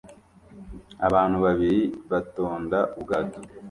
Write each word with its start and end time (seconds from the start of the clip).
Abantu 1.07 1.37
babiri 1.45 1.81
batonda 2.11 2.79
ubwato 2.97 3.39